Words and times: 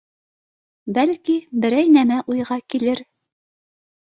Бәлки, 0.95 1.35
берәй 1.65 1.91
нәмә 1.99 2.17
уйға 2.35 2.59
килер. 2.75 3.03